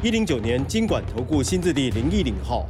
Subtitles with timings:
[0.00, 2.64] 一零九年金管投顾新字第零一零号。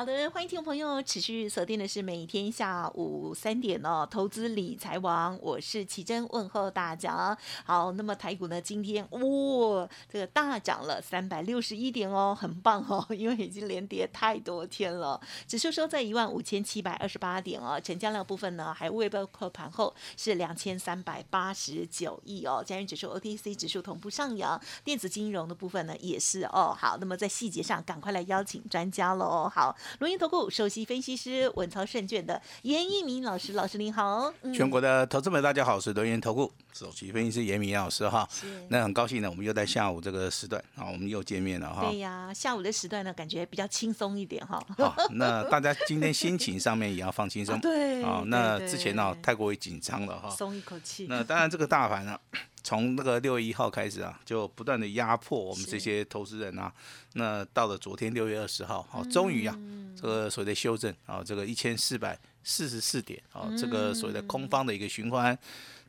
[0.00, 7.36] 好的，欢迎听众朋友持续锁定的是每天下午三点哦，投资理财王，我是奇珍，问候大家。
[7.66, 15.20] 好，那么台股呢，今天哇，这个大涨了三百六十一点哦，很棒哦，因为已经连跌太多天了。
[15.46, 22.64] 指数收在一万五千七百二十八点哦，成交量部分呢，还未包括盘后是两千三百八十九亿哦。
[22.66, 26.74] 加元指数、OTC 指数同步上扬，电子金融的部分呢也是哦。
[26.74, 29.46] 好，那么在细节上，赶快来邀请专家喽。
[29.46, 29.76] 好。
[29.98, 34.32] 录音投顾首席分析师稳操胜券的严一鸣老师，老师您好。
[34.54, 38.26] 全国的投资们，大家好，我是轮研投顾首席分析师严明老师哈。
[38.68, 41.88] 那很高兴呢，我们又在下午这个时段啊，我们又见面了哈。
[41.90, 44.64] 对呀，下午的时段呢，感觉比较轻松一点哈。
[44.78, 47.58] 好， 那大家今天心情上面也要放轻松。
[47.60, 48.02] 对。
[48.02, 50.30] 啊，那之前呢，太过于紧张了哈。
[50.30, 51.06] 松一口气。
[51.08, 52.18] 那当然，这个大盘呢。
[52.62, 56.72] 从那个六月一号开始啊，就不断的压迫我们这些投资人啊。
[57.14, 59.58] 那到了昨天六月二十号，好，终于啊，
[59.96, 65.36] 这个所谓的修正啊，这个一千四百四十四点啊，这个所谓的空方的一个循环，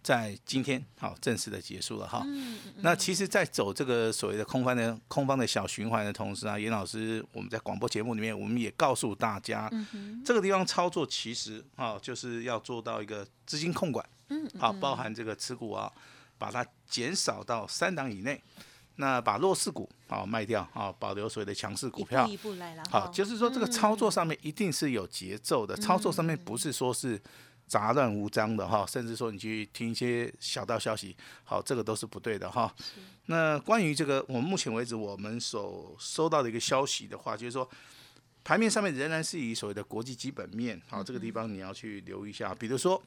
[0.02, 2.26] 在今天好正式的结束了哈。
[2.78, 9.70] 那其实，在走这个所谓的空方的空方的小循环的同时啊，严老师我们在广播节目里面，我们也告诉大家，
[10.26, 14.04] 这个地方操作其实啊，就是要做到一个资金控管，
[14.58, 15.92] 好，包含这个持股啊。
[16.42, 18.42] 把它减少到三档以内，
[18.96, 22.26] 那把弱势股啊卖掉啊，保留所谓的强势股票。
[22.28, 22.84] 一步来了。
[22.90, 27.22] 好，就是说这个操作上面一定是有节奏的，操作上面不是说是
[27.68, 32.74] 杂乱无章的哈，甚至说你去听一些小道消息，好，这个都是不对的哈。
[33.28, 37.70] 那关于这个，我们目前为止我们所收到的一个消息的话，就是说
[38.44, 43.00] 盘面上面仍然是以所谓的国际基本面，好，这个地方你要去留意一下，比如说。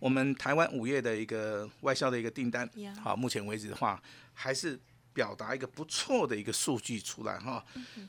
[0.00, 2.68] 我们台湾五月的一个外销的一个订单，
[3.00, 4.02] 好，目前为止的话，
[4.32, 4.80] 还是
[5.12, 7.62] 表达一个不错的一个数据出来哈。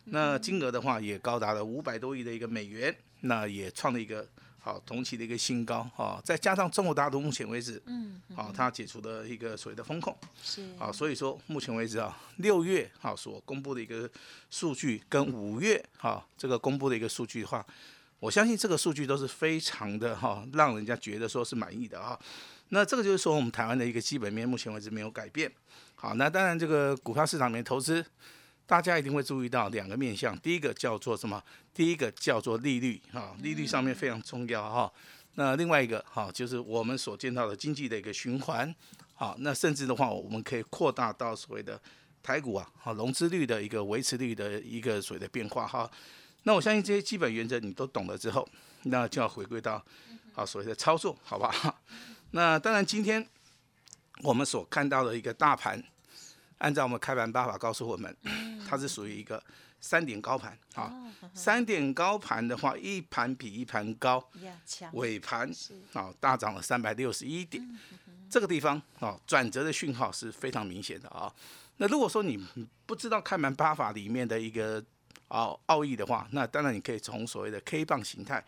[0.06, 4.25] 那金额的话也高达了五百多亿的一个美元，那也创了一个
[4.57, 6.22] 好同期的一个新高哈。
[6.24, 14.09] 再加上中国大陆目前为止，嗯，好，它解除了一个所谓的风控，是，啊，所以说目前为止啊，六月好所公布的一个
[14.50, 17.66] 数据跟五月哈这个公布的一个数据的话。
[18.22, 22.18] 我相信这个数据都是非常的哈，让人家觉得说是满意的哈。
[22.70, 25.52] 那这个就是说我们台湾的一个基本面，目前为止没有改变。
[25.96, 28.06] 好，那当然这个股票市场里面投资，
[28.68, 30.38] 大家一定会注意到两个面向。
[30.40, 31.44] 第一个叫做什么？
[31.74, 34.94] 第一个叫做利率哈，利率上面非常重要哈。
[35.34, 38.74] 那另外一个哈，就是我们所见到的经济的一个循环。
[39.16, 41.82] 好，那甚至的话，我们可以扩大到所谓的
[42.22, 45.90] 台股啊，好融资率的一个维持率的一个所谓的变化哈。
[46.44, 48.47] 那我相信这些基本原则你都懂了之后，
[48.84, 49.84] 那就要回归到
[50.34, 51.81] 好所谓的操作，好不好？
[52.31, 53.28] 那当然，今天
[54.24, 55.84] 我们所看到的一个大盘，
[56.59, 58.16] 按照我们开盘八法告诉我们，
[58.68, 59.44] 它是属于一个
[59.79, 60.94] 三点高盘啊。
[61.35, 64.23] 三点高盘的话，一盘比一盘高，
[64.94, 65.52] 尾盘
[65.94, 67.63] 啊大涨了三百六十一点，
[68.29, 71.31] 这个地方啊转折的讯号是非常明显的啊。
[71.78, 72.44] 那如果说你
[72.85, 74.84] 不知道开盘八法里面的一个
[75.31, 78.44] 哦，奥义的话，那当然你可以从所谓的 K 棒形态。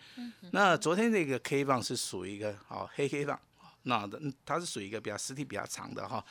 [0.52, 3.40] 那昨天这个 K 棒是属于一个好黑 K 棒，
[3.84, 6.22] 那的它是属于一个比较实体比较长的哈。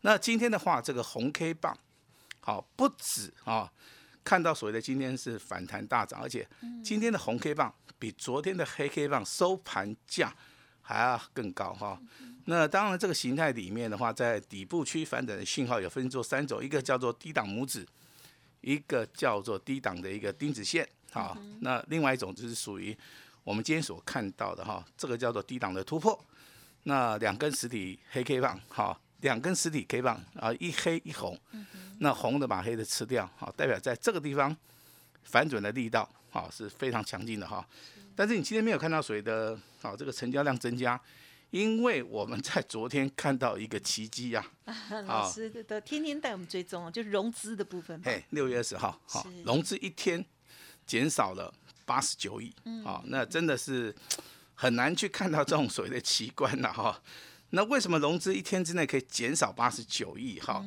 [0.00, 1.78] 那今天的话，这个红 K 棒，
[2.40, 3.70] 好不止啊，
[4.24, 6.44] 看到所谓的今天是反弹大涨，而且
[6.82, 10.34] 今天的红 K 棒比昨天的黑 K 棒收盘价
[10.82, 11.96] 还要更高哈。
[12.46, 17.86] 那当然这个形态里面的话，在底部区反转的信号有分作三种，一个叫做低档拇指。
[18.60, 22.96] 一个叫做低档的一个钉子线，好，那另外一种就是属于
[23.42, 26.18] 我们今天所看到的哈，这个叫做低档的突破。
[26.84, 31.38] 那两根实体黑 K 棒，好，两根实体 K 棒啊，一黑一红，
[31.98, 34.56] 那红的把黑的吃掉，好，代表在这个地方
[35.24, 37.66] 反转的力道，好是非常强劲的哈。
[38.16, 41.00] 但是你今天没有看到谁的，好，这个成交量增加。
[41.50, 44.44] 因为我们在昨天看到一个奇迹呀，
[45.06, 48.00] 老师的天天带我们追踪，就融资的部分。
[48.04, 50.24] 哎，六月二十号，好，融资一天
[50.86, 51.52] 减少了
[51.84, 52.54] 八十九亿，
[52.84, 53.94] 好，那真的是
[54.54, 57.02] 很难去看到这种所谓的奇观了哈。
[57.50, 60.64] 那为什么融资一天之内可以减少八十九亿哈？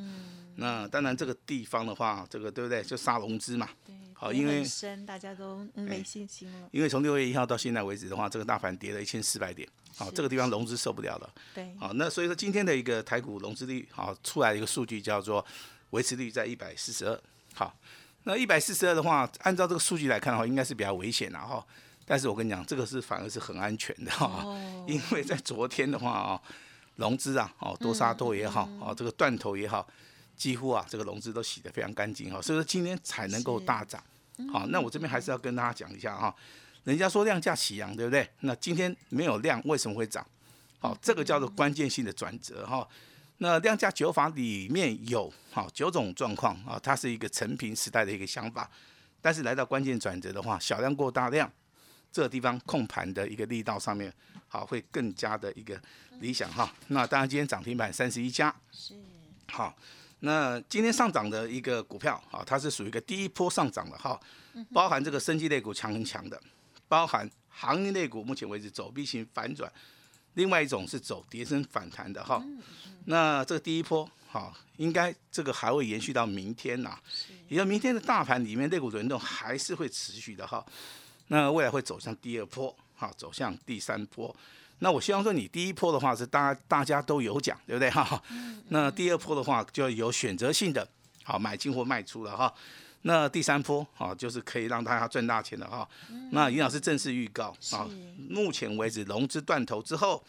[0.56, 2.84] 那当然这个地方的话，这个对不对？
[2.84, 3.68] 就杀融资嘛。
[3.84, 4.64] 对，好，因为
[5.06, 6.70] 大家都嗯没信心了。
[6.72, 11.34] 因为从六月一号到现在为止的话，这个大盘跌了一千四百点，好，是这个地方融资受不了了。
[11.56, 15.44] 对，好，那所以说今天的一个台股融资率，好出来一个数据叫做
[15.90, 17.20] 维持率在一百四十二。
[17.56, 17.76] 好，
[18.24, 21.66] 那一百四十二的话，按照这个数据来看的话，应该是比较危险的哈。
[22.06, 26.42] 但是我跟你讲，这个是反而是很安全的哈，哦因为在昨天的话啊，
[26.96, 29.88] 融资啊，哦多杀多也嗯好，哦这个断头也好，
[30.36, 34.04] 几乎啊这个融资都洗得非常干净哈，所以说今天才能够大涨。
[34.52, 36.36] 好，那我这边还是要跟大家讲一下哈，
[36.84, 38.28] 人家说量价齐扬，对不对？
[38.40, 40.26] 那今天没有量，为什么会涨？
[40.80, 42.88] 好，这个叫做关键性的转折哈。
[43.38, 48.70] 那量价九法里面有好九种状况啊，它是一个成平时代的一个想法，
[49.22, 51.52] 但是来到关键转折的话，小量过大量，
[52.14, 54.14] 这个地方控盘的一个力道上面，
[54.48, 55.82] 好会更加的一个
[56.20, 56.72] 理想哈。
[56.90, 58.94] 那当然今天涨停板三十一家，是。
[59.48, 59.76] 好，
[60.20, 64.20] 那今天上涨的一个股票啊，它是属于一个第一波上涨的哈，
[64.72, 66.40] 包含这个生技类股强很强的，
[66.88, 69.72] 包含行业类股目前为止走 B 型反转，
[70.36, 72.44] 另外一种是走跌升反弹的哈。
[73.06, 76.98] 那这个第一波好，应该这个还会延续到明天呐、
[77.48, 80.64] 也就明天的大盘里面类股轮动还是会持续的哈。
[81.28, 84.36] 那未来会走向第二波，好，走向第三波。
[84.80, 88.22] 那我希望说，你第一波的话是大家大家都有奖，对不对哈？
[88.70, 90.86] 那第二波的话就有选择性的，
[91.24, 92.54] 好买进或卖出了哈。
[93.04, 95.88] 那第三波啊，就是可以让大家赚大钱的哈。
[96.32, 97.88] 那尹老师正式预告啊，
[98.30, 100.24] 目前为止融资断头之后，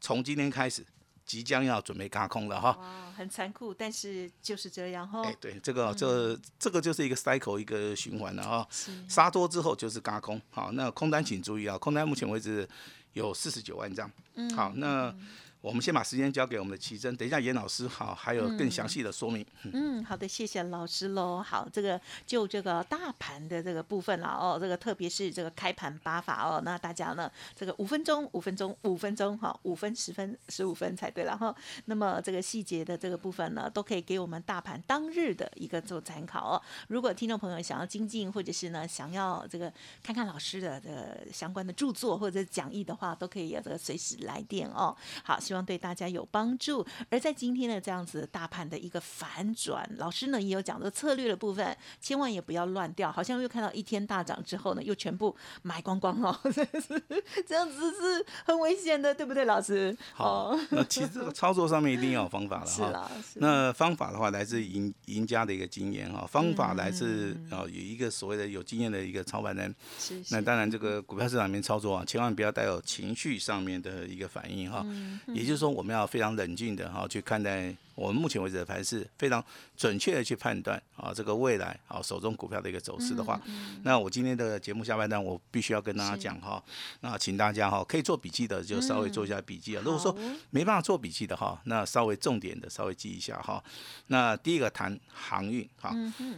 [0.00, 0.84] 从今天开始
[1.26, 2.70] 即将要准备嘎空了哈。
[2.80, 5.22] 哇，很残酷，但是就是这样哈。
[5.22, 8.68] 哎，对，这个这这个就是一个 cycle 一个循环了哈。
[9.08, 12.66] 杀多之后就是嘎空，好，那空单请注意啊，空单目前为止
[13.16, 15.14] 有四十九万张，嗯好，那
[15.62, 19.44] 我们先把时间交给我们的奇珍，等一下严老师好，还有更详细的说明。
[19.72, 21.42] 嗯，好的，谢谢老师喽。
[21.42, 31.52] 好，这个就这个大盘的这个部分了哦，这个特别是这个开盘八法哦，那大家呢这个五分钟、五分钟、五分钟哈，五分、十分、十五分才对了哈。
[31.86, 36.62] 那么这个细节的这个部分呢，都可以给我们大盘当日的一个做参考哦。
[36.86, 44.96] 如果听众朋友想要精进，或者是呢想要这个看看老师的这个相关的著作或者讲义的话，都可以有这个随时来电哦。
[45.24, 46.84] 好，希望对大家有帮助。
[47.10, 53.10] 而在今天的这样子大盘的一个反转，老师呢也有讲这个策略的部分，千万也不要乱掉。
[53.10, 56.38] 好像又看到一天大涨之后呢，又全部买光光哦，
[57.46, 59.96] 这样子是很危险的，对不对，老师？
[60.12, 62.72] 好哦，那其实这个操作上面一定要有方法了哈。
[62.72, 69.74] 是啦，是那方法的话，来自赢赢家的一个经验哈，方法来自啊有一个所谓的有经验的一个操盘人。
[69.98, 74.84] 是是那当然，这个股票市场里面操作啊，千万不要带有情绪上面的一个反应哈。
[75.28, 79.44] 也就是说，我们要非常冷静的哈去看待我们目前为止的盘势，非常
[79.76, 83.40] 准确的去判断啊这个未来啊手中股票的一个走势的话，
[83.82, 86.62] 那我今天的节目下半段我必须要跟大家讲哈，
[87.00, 89.82] 那请大家哈可以做笔记的就稍微做一下笔记啊。
[89.84, 90.16] 如果说
[90.50, 93.62] 没办法做笔记的哈，那稍微重点的稍微记一下哈。
[94.06, 95.94] 那第一个谈航运哈，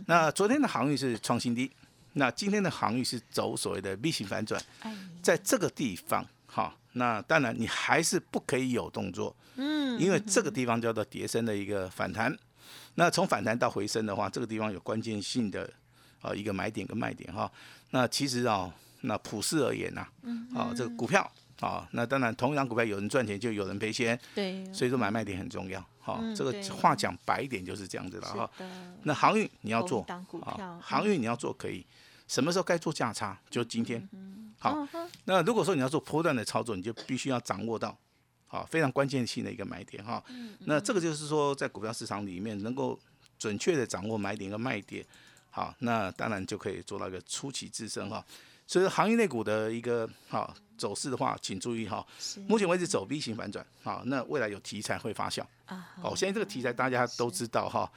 [0.06, 1.70] 那昨天的航运是创新低，
[2.14, 6.28] 那今天的航运是走所谓的 V 型反转，哎，在这个地方哈，
[6.92, 12.36] 那当然你还是不可以有动作，嗯，因为这个地方叫做跌升的一个反弹。
[12.96, 15.70] 那从反弹到回升的话，这个地方有关键性的
[16.20, 17.50] 啊一个买点跟卖点哈。
[17.90, 20.06] 那其实啊，那普世而言呐、
[20.54, 21.30] 啊，这个股票
[21.60, 25.80] 啊，那当然同一档股票有人赚钱就有人赔钱，对，所以说买卖点很重要。
[26.00, 28.50] 哈、这个话讲白一点就是这样子了哈。
[28.58, 28.66] 的，
[29.02, 30.04] 那航运你要做
[30.42, 31.86] 啊，航运你要做可以，
[32.26, 34.08] 什么时候该做价差就今天。
[34.58, 34.86] 好
[35.24, 37.96] 那如果说你要做波段的操作，你就必须要掌握到，
[38.46, 40.22] 好非常关键性的一个买点哈。
[40.60, 42.98] 那这个就是说，在股票市场里面能够
[43.38, 45.04] 准确的掌握买点跟卖点，
[45.50, 48.24] 好，那当然就可以做到一个出奇制胜哈。
[48.66, 52.06] 所以行业内股的一个好走势的话，请注意哈，
[52.46, 55.42] 目前为止走 V 型反转，好，那未来有题材会发酵。
[55.64, 57.90] 啊，好，现在这个题材大家都知道哈，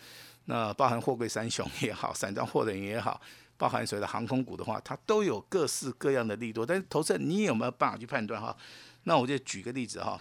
[0.45, 3.19] 那包含货柜三雄也好，散装货轮也好，
[3.61, 6.65] 包含所谓的航空股的话，它都有各式各样的利多。
[6.65, 8.57] 但是投资人你有没有办法去判断哈？
[9.03, 10.19] 那我就举个例子哈，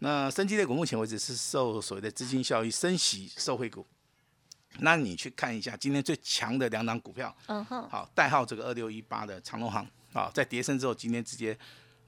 [0.00, 3.86] 那升级类股目前为止是受所谓的资金效益升息受惠股，
[4.80, 11.58] 那你去看一下今天最强的两档股票，嗯哼，好，代号这个二六一八的长隆行，啊，在跌升之后，今天直接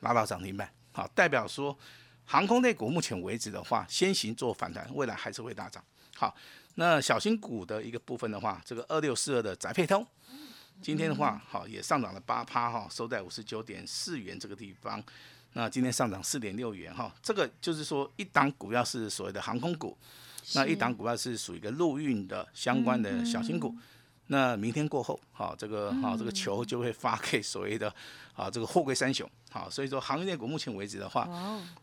[0.00, 1.74] 拉到涨停板，好，代表说
[2.26, 5.82] 航空类股目前为止的话，先行做反弹，未来还是会大涨。
[6.14, 6.34] 好，
[6.74, 10.06] 那小型股的一个部分的话，这个二六四二的宅配通，
[10.82, 15.02] 今天的话，好也上涨了八趴哈，收在五十九点四元这个地方。
[15.54, 19.96] 那今天上涨四点六元哈，这个就是说一档股票是所谓的航空股，
[20.54, 23.74] 那一档股票是属于一个陆运的相关的小型股。
[24.28, 27.92] 那明天过后，好，这个好，这个球就会发给所谓的
[28.34, 31.26] 啊这个货柜三雄，好，所以说行业类股目前为止的话，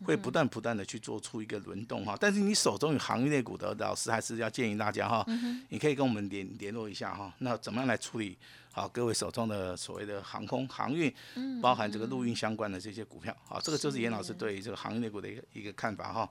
[0.05, 2.17] 会不断不断的去做出一个轮动哈。
[2.19, 5.25] 但是你手中有行业类股的老师，还是要建议大家哈，
[5.69, 7.33] 你可以跟我们联联络一下哈。
[7.39, 8.37] 那怎么样来处理
[8.73, 11.13] 好各位手中的所谓的航空航运，
[11.61, 16.29] 包含这个陆运相关的这些股票，好，这个就是严老师对于这个行业类股的一个一个看法哈。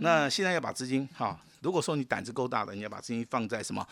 [0.00, 3.86] 那现在要把资金哈，如果说你胆子够大的，你要把资金放在什么？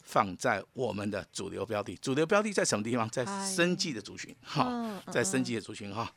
[0.00, 3.06] 放在我们的主流标的，主流标的在什么地方？
[3.10, 6.10] 在生计的族群，哈，在生计的族群，哈。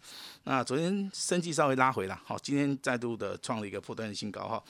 [0.46, 4.63] 那昨天生计稍微拉回了，好，今天再度的创了一个破断的新高，哈。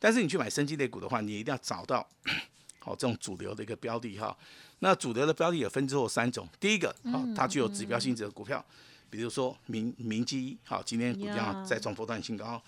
[0.00, 2.04] 但是你去买生计类股的话，你一定要找到
[2.80, 4.36] 好这种主流的一个标的，哈。
[4.80, 8.64] 那主流的标的也分之后三种，第一个，好，它具有指标性质的股票，
[9.08, 12.62] 比如说明明基，好，今天股价再创波段新高。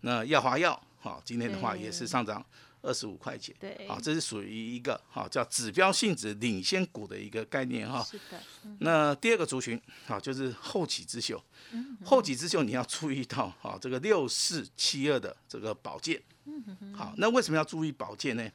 [0.00, 2.44] 那耀华药，好，今天的话也是上涨。
[2.84, 8.02] 二十五块钱，对，好，这是属于一个好叫指标性质领先股的一个概念哈。
[8.02, 8.42] 是的。
[8.80, 11.40] 那第二个族群，好，就是后起之秀。
[11.70, 11.96] 嗯。
[12.04, 16.20] 后起之秀，你要注意到，好，这个六四七二的这个宝剑。
[16.44, 18.50] 嗯好，那为什么要注意宝剑呢？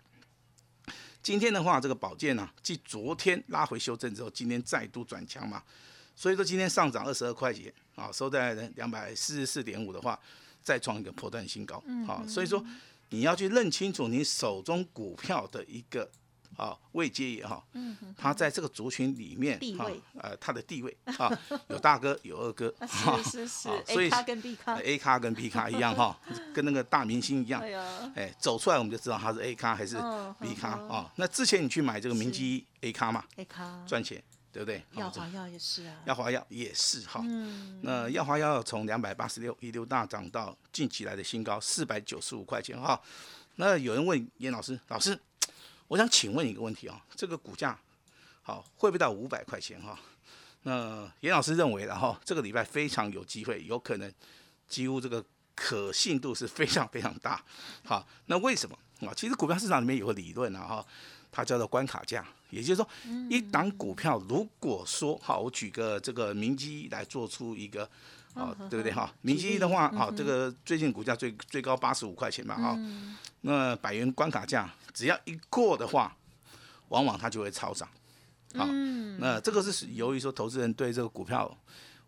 [1.21, 5.61] 今天的话，这个宝剑呢，继昨天拉回修正之后，今天再度转强嘛。
[6.15, 10.19] 所以说今天上涨二十二块钱，啊，收在两百四十四点五的话，
[10.61, 11.83] 再创一个破断新高。
[11.87, 12.05] 嗯。
[12.05, 12.63] 好，所以说。
[13.09, 16.11] 你要去认清楚你手中股票的一个
[16.55, 21.29] 啊位阶也好，嗯，他在这个族群里面地位，呃，他的地位啊，
[21.69, 22.73] 有大哥有二哥，
[23.23, 26.17] 是是是，A 卡跟 B 卡，A 卡跟 B 卡一样哈，
[26.53, 27.61] 跟那个大明星一样，
[28.15, 29.97] 哎，走出来我们就知道他是 A 卡还是
[30.39, 31.11] B 卡啊。
[31.15, 34.23] 那之前你去买这个明基 A 卡嘛，A 卡赚钱。
[34.49, 34.83] 对不对？
[34.93, 37.21] 药华药也是啊，药华药也是哈。
[37.81, 42.99] 那药华药从两百八十六一路大涨到近期来的新高四百九十五块钱哈。
[43.57, 45.19] 那有人问严老师，老师，
[45.87, 47.77] 我想请问一个问题啊，这个股价
[48.41, 49.99] 好会不会到五百块钱哈？
[50.63, 54.11] 那严老师认为的哈，这个礼拜非常有机会，有可能
[54.67, 55.23] 几乎这个
[55.55, 57.43] 可信度是非常非常大。
[57.83, 58.77] 好，那为什么
[59.07, 59.13] 啊？
[59.15, 60.85] 其实股票市场里面有个理论啊哈。
[61.29, 62.89] 它叫做关卡价，也就是说，
[63.29, 67.87] 一档股票如果说好，我举个这个明基来做出一个
[68.37, 68.91] 啊，对不对？
[68.91, 69.13] 哈？
[69.21, 72.77] 明基的话，好，这个最近股价最最高八十五块钱嘛，哈，
[73.41, 76.15] 那百元关卡价只要一过的话，
[76.89, 77.89] 往往它就会超涨，
[78.55, 78.65] 好，
[79.19, 81.57] 那这个是由于说投资人对这个股票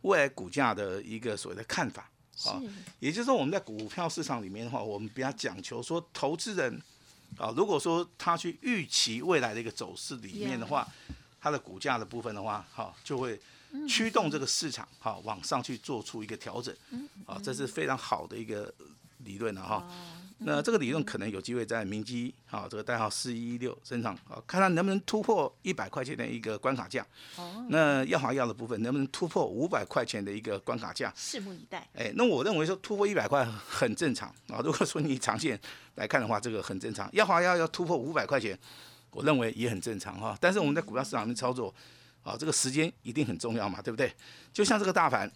[0.02, 2.10] 未来股价的一个所谓的看法，
[2.46, 2.62] 啊，
[3.00, 6.82] 也就是说我们在股票市场里面的话，我们比较讲求说投资人。
[7.38, 10.86] 啊，如果说他去预期未来的一个走势里面的话，
[11.40, 13.40] 它的股价的部分的话，哈，就会
[13.88, 16.76] 驱动这个市场哈往上去做出一个调整，
[17.26, 18.74] 啊，这是非常好的一个
[19.20, 19.88] 理论了哈。
[20.42, 27.06] 那这个理论可能有机会在明基啊，这个代号四一六身上啊，看它能不能突破一百块钱的一个关卡价。
[27.36, 27.66] 哦。
[27.70, 31.14] 那耀华药的部分能不能突破五百块钱的一个关卡价？
[31.18, 31.86] 拭目以待。
[31.94, 34.62] 哎，那我认为说突破一百块很正常啊。
[34.64, 35.60] 如果说你长线
[35.96, 37.10] 来看的话，这个很正常。
[37.12, 38.58] 耀华药要突破五百块钱，
[39.12, 40.38] 我认为也很正常哈。
[40.40, 41.76] 但是我们在股票市场里面操作
[42.24, 44.14] 啊，这个时间一定很重要嘛，对不对？
[44.54, 45.32] 就像这个大盘，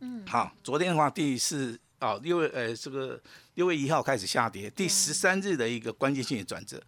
[0.00, 1.78] 嗯，好，昨天的话第四。
[1.98, 3.18] 啊，六月呃，这个
[3.54, 6.78] 六月一号开始下跌，第十三日的一个关键性的转折，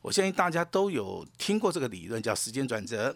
[0.00, 3.14] 我相信大家都有听过这个理论，叫时间转折。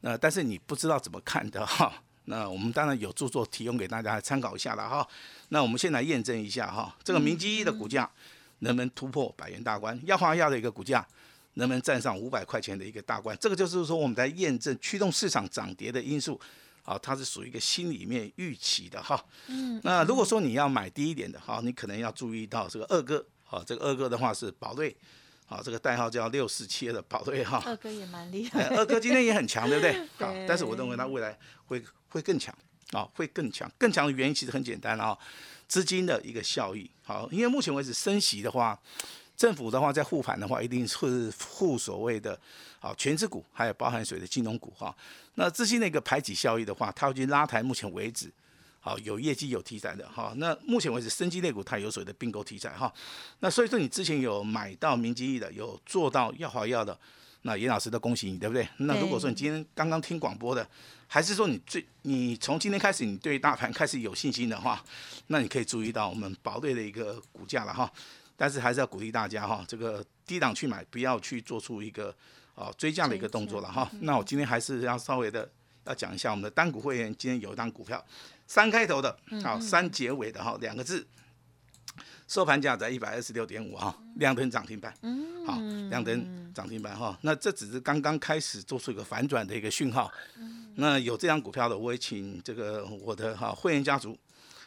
[0.00, 1.92] 那但是你不知道怎么看的哈，
[2.24, 5.06] 那我们当然有著作提供给大家参考一下了哈。
[5.50, 8.10] 那我们先来验证一下哈，这个明基一的股价
[8.58, 9.98] 能不能突破百元大关？
[10.04, 11.06] 药华药的一个股价
[11.60, 13.36] 能不能站上五百块钱的一个大关？
[13.38, 16.40] 这个就是说我们在验证驱动市场涨跌的因素。
[16.82, 19.22] 啊，它是属于一个心里面预期的哈。
[19.46, 19.78] 嗯。
[19.84, 23.24] 那如果说你要买低一点的哈，你可能要注意到这个二哥。
[23.48, 24.96] 啊，这个二哥的话是宝瑞。
[25.46, 27.62] 啊，这个代号叫六四七的宝瑞哈。
[27.66, 28.64] 二哥也蛮厉害。
[28.74, 29.92] 二哥今天也很强，对不对？
[30.26, 32.52] 好，但是我认为它未来会会更强。
[32.92, 33.70] 啊，会更强。
[33.78, 35.16] 更强的原因其实很简单啊，
[35.68, 36.90] 资金的一个效益。
[37.04, 38.76] 好，因为目前为止升息的话，
[39.40, 42.38] 政府的话在护盘的话，一定是护所谓的。
[42.78, 44.94] 好，全资股还有包含水的金融股哈，
[45.36, 48.30] 那资金的一个排挤效益的话，它会去拉抬目前为止，
[48.80, 50.34] 好有业绩有题材的哈。
[50.36, 52.92] 那目前为止，生机类股它有水的并购题材哈。
[53.38, 56.98] 那所以说你之前有买到明基益的，有做到药华药的，
[57.40, 58.68] 那严老师都恭喜你，对不对？
[58.76, 60.68] 那如果说你今天刚刚听广播的，
[61.06, 64.84] 还是说你最你从今天开始你对大盘开始有信心的话，
[65.28, 67.90] 那你可以注意到我们宝瑞的一个股价了哈。
[68.40, 72.16] 但是还是要鼓励大家哈，这个低档去买，不要去做出一个。
[72.56, 73.90] 哦，追价的一个动作了哈。
[74.00, 75.48] 那我今天还是要稍微的
[75.84, 78.04] 要讲一下我们的单股会员今天有一张股票，
[78.46, 81.06] 三开头的，好三结尾的哈，两个字，
[82.28, 90.12] 收盘价在一百二十六点五哈，亮灯涨停板，嗯，好，亮灯涨停板哈，那这只是刚刚开始做出一个反转的一个讯号，
[90.74, 94.18] 那有这张股票的，我也请这个我的哈会员家族，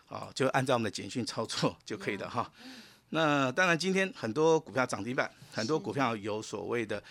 [0.07, 2.51] 啊，就按照我们的简讯操作就可以了哈。
[3.13, 7.01] 那当然今天很多股票涨停板，很多股票有所谓的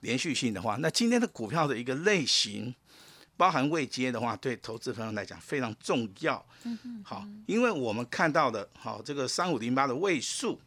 [0.00, 2.74] 连续性的话，那今天的股票的一个类型。
[3.34, 6.44] 包含未接的话，对投资朋友来讲非常重要。
[6.64, 10.60] 嗯好，因为我们看到的，好这个三五零八的位数，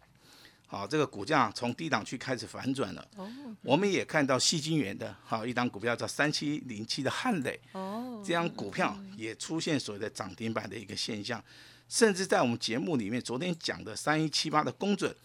[0.65, 3.07] 好这个股价从低档区开始反转了。
[3.15, 3.31] 哦。
[3.61, 7.57] 我们也看到细金元的，好一档股票叫三七零七的汉磊。
[7.73, 8.21] 哦。
[8.25, 11.41] 这样股票也出现所谓的涨停板的一个现象，
[11.87, 15.15] 甚至在我们节目里面昨天讲的三一七八的公准，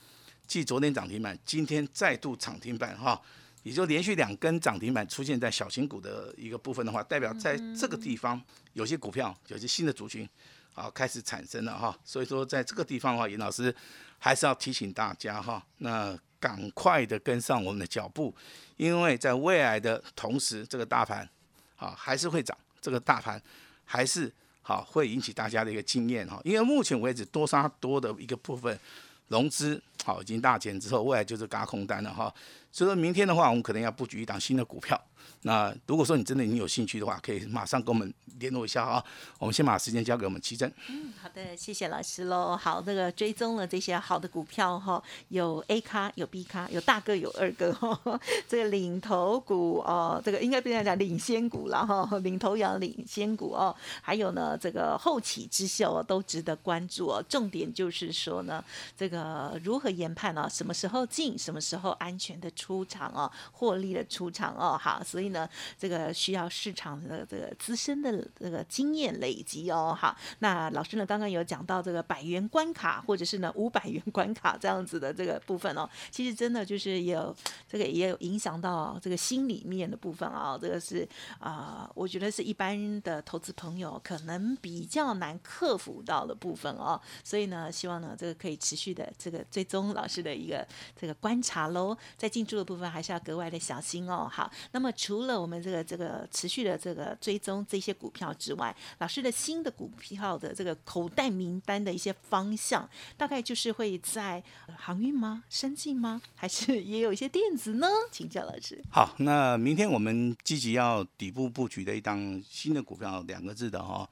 [0.47, 3.21] 继昨天涨停板，今天再度涨停板哈。
[3.62, 8.40] 也就连续两根涨停板出现在小型股的一个部分的话，代表在这个地方
[8.73, 10.26] 有些股票有些新的族群
[10.73, 13.75] 啊开始产生了哈，所以说在这个地方的话，严老师
[14.19, 18.35] 还是要提醒大家哈，那赶快的跟上我们的脚步，
[18.79, 21.29] 因为在未来的同时，这个大盘
[21.76, 23.38] 啊还是会涨，这个大盘
[23.85, 24.33] 还是
[24.71, 28.79] 啊会引起大家的一个经验哈，因为目前为止多杀多的一个部分
[29.27, 32.33] 融资好已经大减之后，未来就是嘎空单了哈。
[32.71, 35.00] 所以说明天的话，我们可能要布局一档新的股票。
[35.43, 39.03] 那如果说你真的你有兴趣的话，可以马上跟我们联络一下啊。
[39.39, 40.71] 我们先把时间交给我们奇珍。
[40.89, 42.57] 嗯，好的，谢谢老师喽。
[42.57, 48.21] 好，这个追踪了这些好的股票哈，有 A 咖，有 B 咖，有大哥，有二哥哈。
[48.47, 53.75] 这个领头股哦，这个应该不要讲领先股了哈，领头羊领先股哦。
[54.03, 57.25] 还有呢，这个后起之秀都值得关注哦。
[57.29, 58.62] 重点就是说呢，
[58.95, 60.47] 这个如何研判呢？
[60.50, 64.79] 什么时候进，什么时候安全的出场哦，获利的出场哦。
[64.79, 65.31] 好，所以。
[65.31, 65.49] 呢，
[65.79, 69.97] 这个需要市场的这个资深的这个经验累积哦。
[69.97, 75.88] 好，那老师呢刚刚有讲到这个百元关卡，或者是呢五百元关卡这样子的这个部分哦。
[76.11, 77.33] 其实真的就是有
[77.69, 80.59] 这个也有影响到这个心里面的部分啊。
[80.61, 87.00] 这个是啊，我觉得是一般的投资朋友可能比较难克服到的部分哦。
[87.23, 90.67] 所以呢，希望呢这个可以持续的这个追踪老师的一个
[91.00, 91.97] 这个观察喽。
[92.17, 94.28] 在进驻的部分还是要格外的小心哦。
[94.30, 102.86] 好，那么除了我们这个这个持续的这个追踪这些股票之外，老师的新的股票的这个口袋名单的一些方向，
[103.17, 104.45] 大概就是会在
[104.76, 105.43] 航运吗？
[105.49, 106.21] 生计吗？
[106.34, 107.86] 还是也有一些电子呢？
[108.13, 108.78] 请教老师。
[108.91, 114.06] 好，那明天我们积极要底部布局的一档新的股票，两个字的哈。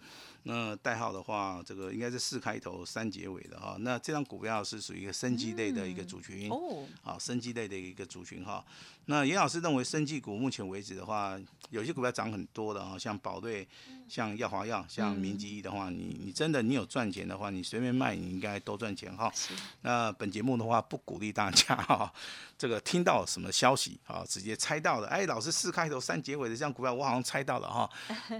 [0.48, 3.76] 那代号的话，这个应该是四开头三结尾的哈。
[3.80, 8.64] 那这张股票是属于一个生机类的一个族群哦，好，生机类的一个族群哈。
[9.04, 11.38] 那严老师认为，生技股目前为止的话，
[11.70, 13.66] 有些股票涨很多的啊，像宝瑞、
[14.06, 19.32] 像药华药、像明基的话，你你真的你有赚钱的话，你随便卖，你应该都赚钱哈。
[19.82, 22.12] 那本节目的话，不鼓励大家哈，
[22.58, 27.90] 这个听到什么消息啊，直接猜到了，哎，老师四开头三结尾的这样股票，我好像猜到了哈，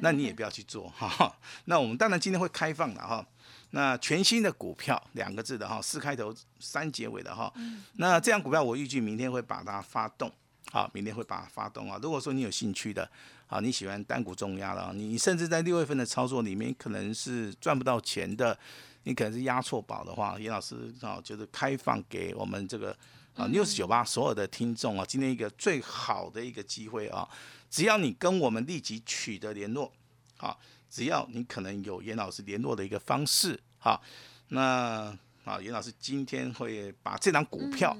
[0.03, 1.35] 那你也不要去做哈。
[1.65, 3.27] 那我们当然今天会开放的哈，
[3.71, 7.53] 那全新的股票两个字的哈，四开头三结尾的哈，
[7.97, 10.33] 那这样股票我预计明天会把它发动。
[10.71, 11.99] 好，明天会把它发动啊。
[12.03, 13.11] 如果说你有兴趣的，
[13.47, 18.59] 好，你喜欢单股重压的，你甚至在六月份的操作里面可能是赚不到钱的，
[19.05, 22.95] 你可能是压错宝的话，严老师啊，就是开放给我们这个
[23.35, 27.27] 啊六十九八所有的听众啊，今天一个最好的一个机会啊，
[27.71, 29.91] 只要你跟我们立即取得联络，
[30.37, 34.01] 好，只要你可能有严老师联络的一个方式，哈，
[34.49, 35.17] 那。
[35.45, 37.97] 啊，严老师今天会把这张股票，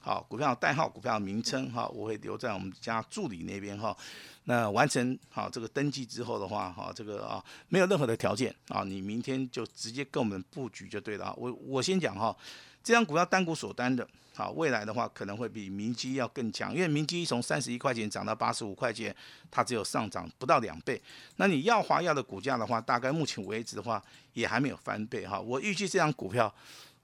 [0.00, 3.96] 好，股票代号、股票名称，哈，我会留在我们家助理那边，哈。
[4.42, 11.32] 那完成好这个登记之后的话，哈，这个啊，没有任何的条件啊，你明天就直接跟我们布局就对了。
[11.36, 12.36] 我我先讲哈，
[12.82, 14.06] 这张股票单股所单的。
[14.32, 19.14] 好，未来的话可能会比明基要更强，因为明基从三十一块钱涨到八十五块钱，
[19.50, 20.98] 它只有上涨不到两倍。
[21.36, 25.38] 那你耀华药的股价的话，大概目前为止的话也还没有翻倍哈。
[25.38, 26.54] 我预计这张股票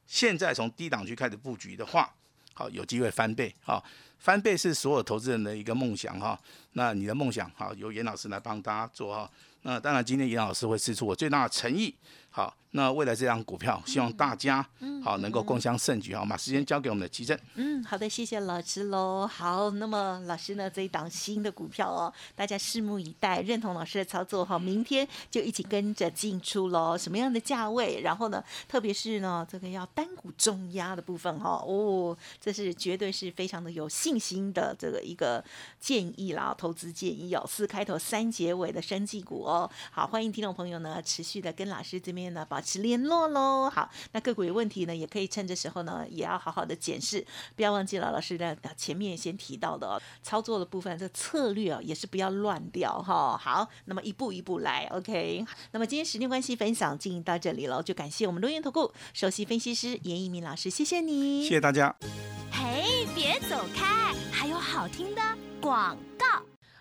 [0.07, 2.11] 现在从低档区开始布局的话，
[2.55, 3.83] 好有机会翻倍哈。
[4.19, 6.41] 翻倍是所有投资人的一个梦想哈。
[6.73, 9.31] 那你的梦想好，由严老师来帮大家做哈。
[9.63, 11.95] 那当然今天严老师会施出我最大的诚意。
[12.37, 14.61] 好，那未来这张股票，希望大家
[15.03, 17.39] 好能够共襄盛举，好，把时间交给我们的奇正。
[17.55, 19.27] 嗯，好的，谢谢老师喽。
[19.27, 26.95] 好，那么老师呢这一档新的股票哦，大家拭目以待，认同老师的操作哈，明天就一起跟着进出喽。
[26.99, 28.03] 什么样的价位？
[28.03, 35.43] 然后呢，特别是呢这个要单股重压的部分哈，哦，这是绝对是非常的有信心的这个一个
[35.81, 36.55] 建议啦。
[36.59, 39.71] 投投资建议哦，四开头三结尾的生技股哦。
[39.93, 43.71] 好，欢迎听众朋友呢持续的跟老师这边呢保持联络喽。
[43.71, 53.37] 好，那个股有问题呢，也可以趁这时候呢，也要好好的检视，不要忘记了老师的前面先提到的哦，操作的部分，这策略哦也是不要乱掉哈。
[53.37, 55.45] 好，那么一步一步来，OK。
[55.73, 61.95] 那么今天时间关系，分享进行到这里了，就感谢我们录音投顾首席分析师严一鸣老师，谢谢你，谢谢大家。
[62.51, 65.21] 嘿，别走开，还有好听的
[65.61, 66.16] 广告。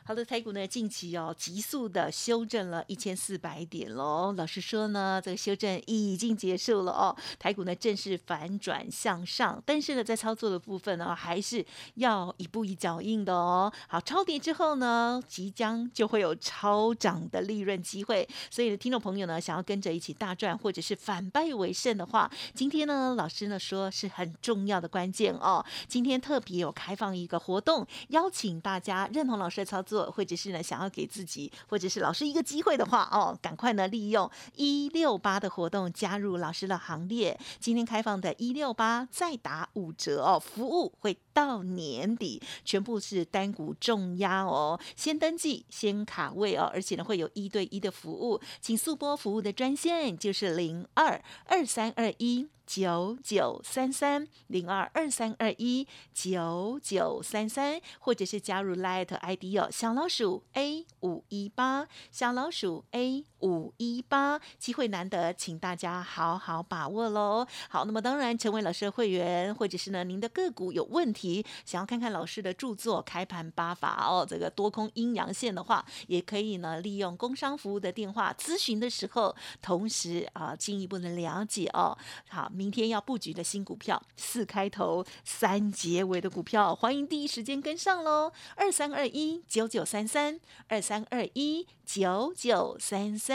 [0.08, 4.32] 好的，台股呢近期哦急速的修正了一千四百点喽。
[4.38, 9.60] 老实说呢，这个修正已经结束了哦，台股呢正式反转向上。
[9.66, 11.66] 但是呢，在操作的部分呢，还是
[11.96, 13.74] 要一步一脚印的哦。
[13.88, 18.30] 好，超跌之后呢，即将就会有超涨的利润机会。
[18.52, 25.66] 所以，听众朋友呢，想要跟着一起大赚，或者是反败为胜的话，今天呢，老师呢说是很重要的关键哦。
[25.88, 29.95] 今天特别有开放一个活动，邀请大家认同老师的操作。
[30.04, 37.38] 或者是呢，想要给自己或者是老师一个机会的话，哦，赶快呢利用一六八的活动加入老师的行列。
[37.60, 52.48] 今天开放的一六八再打五折哦，服务会到年底，全部是单股重压哦，先登记先卡位哦，而且呢会有一对一的服务，请速播服务的专线就是零二二三二一。
[52.66, 67.46] 九九三三零二二三二一九九三三，或者是加入 Light ID 哦，小老鼠 A 五一八，小老鼠 A 五一八，机会难得，请大家好好把握喽。
[67.70, 81.96] 好，那么当然成为老师的会员，或者是呢您的个股有问题，想要看看老师的著作《开盘八法》哦，这个多空阴阳线的话，也可以呢利用工商服务的电话咨询的时候，同时啊进一步的了解哦。
[82.28, 82.52] 好。
[82.56, 88.32] 明天要布局的新股票，四开头三结尾的股票，欢迎第一时间跟上喽！
[88.56, 93.35] 二三二一九九三三，二三二一九九三三